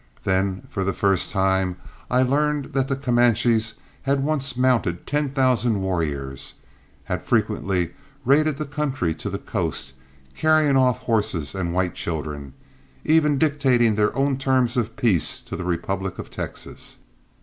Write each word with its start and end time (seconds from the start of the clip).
Then 0.23 0.63
for 0.67 0.83
the 0.83 0.95
first 0.95 1.29
time 1.29 1.77
I 2.09 2.23
learned 2.23 2.73
that 2.73 2.87
the 2.87 2.95
Comanches 2.95 3.75
had 4.01 4.23
once 4.23 4.57
mounted 4.57 5.05
ten 5.05 5.29
thousand 5.29 5.83
warriors, 5.83 6.55
had 7.03 7.21
frequently 7.21 7.91
raided 8.25 8.57
the 8.57 8.65
country 8.65 9.13
to 9.13 9.29
the 9.29 9.37
coast, 9.37 9.93
carrying 10.35 10.75
off 10.75 11.01
horses 11.01 11.53
and 11.53 11.71
white 11.75 11.93
children, 11.93 12.53
even 13.05 13.37
dictating 13.37 13.93
their 13.93 14.15
own 14.17 14.37
terms 14.37 14.75
of 14.75 14.95
peace 14.95 15.39
to 15.41 15.55
the 15.55 15.65
republic 15.65 16.17
of 16.17 16.31
Texas. 16.31 16.97